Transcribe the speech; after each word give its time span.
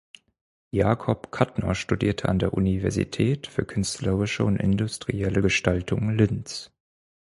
Jakob 0.71 1.31
Kattner 1.31 1.75
studierte 1.75 2.27
an 2.27 2.39
der 2.39 2.55
Universität 2.55 3.45
für 3.45 3.65
künstlerische 3.65 4.43
und 4.43 4.57
industrielle 4.57 5.43
Gestaltung 5.43 6.09
Linz. 6.17 6.71